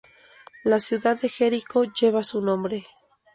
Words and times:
La 0.63 0.79
ciudad 0.79 1.21
de 1.21 1.29
Jericó 1.29 1.83
lleva 1.83 2.23
su 2.23 2.41
nombre. 2.41 2.87